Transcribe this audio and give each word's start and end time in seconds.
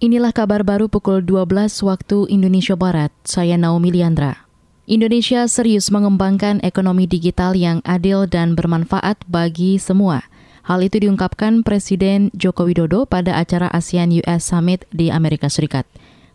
Inilah 0.00 0.32
kabar 0.32 0.64
baru 0.64 0.88
pukul 0.88 1.20
12 1.20 1.84
waktu 1.84 2.24
Indonesia 2.32 2.72
Barat. 2.72 3.12
Saya 3.20 3.60
Naomi 3.60 3.92
Liandra. 3.92 4.48
Indonesia 4.88 5.44
serius 5.44 5.92
mengembangkan 5.92 6.56
ekonomi 6.64 7.04
digital 7.04 7.52
yang 7.52 7.84
adil 7.84 8.24
dan 8.24 8.56
bermanfaat 8.56 9.20
bagi 9.28 9.76
semua. 9.76 10.24
Hal 10.64 10.80
itu 10.80 11.04
diungkapkan 11.04 11.60
Presiden 11.60 12.32
Joko 12.32 12.64
Widodo 12.64 13.04
pada 13.04 13.36
acara 13.36 13.68
ASEAN 13.68 14.08
US 14.24 14.48
Summit 14.48 14.88
di 14.88 15.12
Amerika 15.12 15.52
Serikat. 15.52 15.84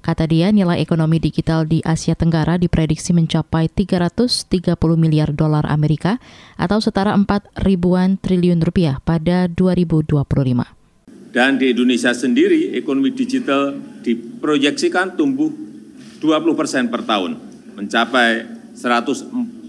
Kata 0.06 0.30
dia, 0.30 0.54
nilai 0.54 0.78
ekonomi 0.78 1.18
digital 1.18 1.66
di 1.66 1.82
Asia 1.82 2.14
Tenggara 2.14 2.62
diprediksi 2.62 3.18
mencapai 3.18 3.66
330 3.74 4.78
miliar 4.94 5.34
dolar 5.34 5.66
Amerika 5.66 6.22
atau 6.54 6.78
setara 6.78 7.18
4 7.18 7.66
ribuan 7.66 8.22
triliun 8.22 8.62
rupiah 8.62 9.02
pada 9.02 9.50
2025. 9.50 10.85
Dan 11.36 11.60
di 11.60 11.76
Indonesia 11.76 12.16
sendiri 12.16 12.80
ekonomi 12.80 13.12
digital 13.12 13.76
diproyeksikan 14.00 15.20
tumbuh 15.20 15.52
20 16.24 16.56
persen 16.56 16.88
per 16.88 17.04
tahun, 17.04 17.36
mencapai 17.76 18.48
146 18.72 19.68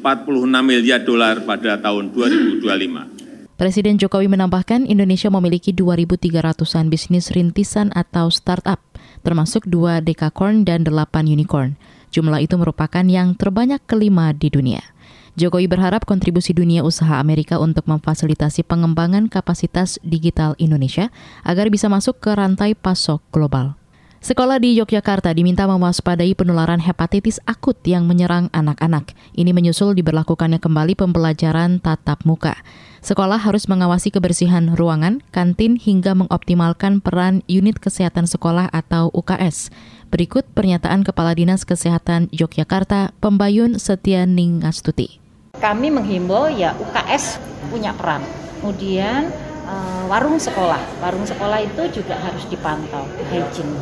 miliar 0.62 1.02
dolar 1.02 1.42
pada 1.42 1.74
tahun 1.82 2.14
2025. 2.14 3.58
Presiden 3.58 3.98
Jokowi 3.98 4.30
menambahkan 4.30 4.86
Indonesia 4.86 5.26
memiliki 5.26 5.74
2.300-an 5.74 6.86
bisnis 6.86 7.34
rintisan 7.34 7.90
atau 7.98 8.30
startup, 8.30 8.78
termasuk 9.26 9.66
dua 9.66 9.98
dekakorn 9.98 10.62
dan 10.62 10.86
delapan 10.86 11.26
unicorn. 11.26 11.74
Jumlah 12.14 12.46
itu 12.46 12.54
merupakan 12.54 13.02
yang 13.02 13.34
terbanyak 13.34 13.82
kelima 13.90 14.30
di 14.30 14.54
dunia. 14.54 14.86
Jokowi 15.36 15.68
berharap 15.68 16.08
kontribusi 16.08 16.56
dunia 16.56 16.80
usaha 16.80 17.20
Amerika 17.20 17.60
untuk 17.60 17.84
memfasilitasi 17.84 18.64
pengembangan 18.64 19.28
kapasitas 19.28 20.00
digital 20.00 20.56
Indonesia 20.56 21.12
agar 21.44 21.68
bisa 21.68 21.92
masuk 21.92 22.24
ke 22.24 22.32
rantai 22.32 22.72
pasok 22.72 23.20
global. 23.36 23.76
Sekolah 24.24 24.56
di 24.56 24.72
Yogyakarta 24.80 25.36
diminta 25.36 25.68
mewaspadai 25.68 26.32
penularan 26.32 26.80
hepatitis 26.80 27.36
akut 27.44 27.76
yang 27.84 28.08
menyerang 28.08 28.48
anak-anak. 28.56 29.12
Ini 29.36 29.52
menyusul 29.52 29.92
diberlakukannya 29.92 30.56
kembali 30.56 30.96
pembelajaran 30.96 31.84
tatap 31.84 32.24
muka. 32.24 32.56
Sekolah 33.04 33.36
harus 33.36 33.68
mengawasi 33.68 34.08
kebersihan 34.08 34.72
ruangan, 34.72 35.20
kantin, 35.36 35.76
hingga 35.76 36.16
mengoptimalkan 36.16 37.04
peran 37.04 37.44
unit 37.44 37.76
kesehatan 37.76 38.24
sekolah 38.24 38.72
atau 38.72 39.12
UKS. 39.12 39.68
Berikut 40.08 40.48
pernyataan 40.56 41.04
Kepala 41.04 41.36
Dinas 41.36 41.68
Kesehatan 41.68 42.32
Yogyakarta, 42.32 43.12
Pembayun 43.20 43.76
Setia 43.76 44.24
Ningastuti 44.24 45.25
kami 45.58 45.88
menghimbau 45.92 46.48
ya 46.52 46.76
UKS 46.76 47.40
punya 47.68 47.92
peran. 47.96 48.22
Kemudian 48.60 49.30
uh, 49.66 50.04
warung 50.08 50.38
sekolah, 50.40 50.80
warung 51.02 51.26
sekolah 51.26 51.60
itu 51.62 52.02
juga 52.02 52.16
harus 52.16 52.44
dipantau 52.48 53.04
hygiene. 53.30 53.76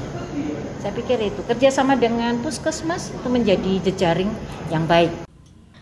Saya 0.85 0.93
pikir 0.93 1.17
itu 1.17 1.41
kerjasama 1.49 1.97
dengan 1.97 2.37
puskesmas 2.45 3.09
itu 3.09 3.29
menjadi 3.33 3.81
jejaring 3.89 4.29
yang 4.69 4.85
baik. 4.85 5.09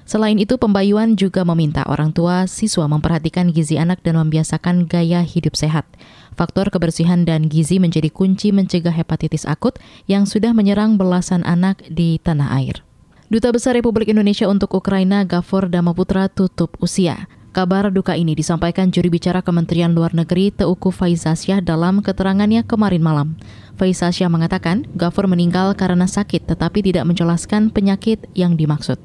Selain 0.03 0.37
itu, 0.37 0.61
pembayuan 0.61 1.17
juga 1.17 1.41
meminta 1.41 1.87
orang 1.89 2.13
tua 2.13 2.45
siswa 2.45 2.85
memperhatikan 2.85 3.48
gizi 3.48 3.81
anak 3.81 4.05
dan 4.05 4.20
membiasakan 4.20 4.85
gaya 4.85 5.25
hidup 5.25 5.57
sehat. 5.57 5.89
Faktor 6.37 6.69
kebersihan 6.69 7.25
dan 7.25 7.48
gizi 7.48 7.81
menjadi 7.81 8.13
kunci 8.13 8.53
mencegah 8.53 8.93
hepatitis 8.93 9.48
akut 9.48 9.81
yang 10.05 10.29
sudah 10.29 10.53
menyerang 10.53 11.01
belasan 11.01 11.41
anak 11.48 11.81
di 11.89 12.20
tanah 12.20 12.53
air. 12.61 12.85
Duta 13.33 13.49
Besar 13.49 13.73
Republik 13.73 14.13
Indonesia 14.13 14.45
untuk 14.45 14.77
Ukraina 14.77 15.25
Gafor 15.25 15.73
Damaputra 15.73 16.29
tutup 16.29 16.77
usia. 16.85 17.33
Kabar 17.57 17.89
duka 17.89 18.13
ini 18.13 18.37
disampaikan 18.37 18.93
juri 18.93 19.09
bicara 19.09 19.41
Kementerian 19.41 19.97
Luar 19.97 20.13
Negeri 20.13 20.53
Teuku 20.53 20.93
Faizasyah 20.93 21.65
dalam 21.65 22.05
keterangannya 22.05 22.61
kemarin 22.69 23.01
malam. 23.01 23.41
Faizasyah 23.81 24.29
mengatakan 24.29 24.85
Gafor 25.01 25.33
meninggal 25.33 25.73
karena 25.81 26.05
sakit 26.05 26.45
tetapi 26.45 26.85
tidak 26.85 27.09
menjelaskan 27.09 27.73
penyakit 27.73 28.21
yang 28.37 28.53
dimaksud. 28.53 29.01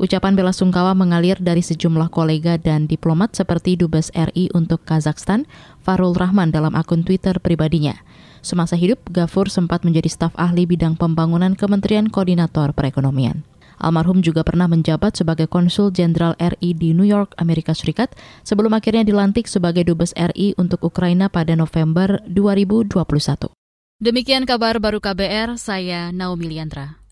Ucapan 0.00 0.32
bela 0.32 0.56
sungkawa 0.56 0.96
mengalir 0.96 1.36
dari 1.36 1.60
sejumlah 1.60 2.08
kolega 2.08 2.56
dan 2.56 2.88
diplomat 2.88 3.36
seperti 3.36 3.76
Dubes 3.76 4.08
RI 4.16 4.48
untuk 4.56 4.88
Kazakhstan, 4.88 5.44
Farul 5.84 6.16
Rahman 6.16 6.48
dalam 6.48 6.72
akun 6.72 7.04
Twitter 7.04 7.36
pribadinya. 7.44 8.00
Semasa 8.40 8.72
hidup, 8.72 9.04
Gafur 9.12 9.52
sempat 9.52 9.84
menjadi 9.84 10.08
staf 10.08 10.32
ahli 10.40 10.64
bidang 10.64 10.96
pembangunan 10.96 11.52
Kementerian 11.52 12.08
Koordinator 12.08 12.72
Perekonomian. 12.72 13.44
Almarhum 13.80 14.24
juga 14.24 14.42
pernah 14.42 14.66
menjabat 14.66 15.16
sebagai 15.16 15.46
konsul 15.46 15.92
jenderal 15.94 16.36
RI 16.36 16.76
di 16.76 16.92
New 16.96 17.06
York, 17.06 17.36
Amerika 17.38 17.76
Serikat, 17.76 18.12
sebelum 18.42 18.74
akhirnya 18.74 19.06
dilantik 19.06 19.46
sebagai 19.46 19.86
dubes 19.86 20.16
RI 20.16 20.56
untuk 20.56 20.82
Ukraina 20.82 21.30
pada 21.30 21.54
November 21.54 22.20
2021. 22.28 23.52
Demikian 23.96 24.44
kabar 24.44 24.76
baru 24.76 25.00
KBR, 25.00 25.56
saya 25.56 26.12
Naomi 26.12 26.52
Liandra. 26.52 27.05